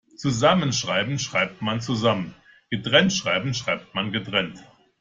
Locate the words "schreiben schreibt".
3.13-3.93